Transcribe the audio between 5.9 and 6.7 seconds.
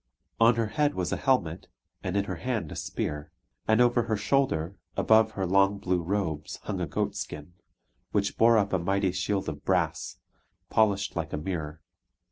robes,